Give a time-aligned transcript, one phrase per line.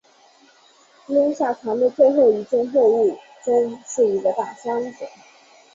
[1.05, 3.15] 扔下船的最后一件货物
[3.45, 5.05] 中是一个大箱子。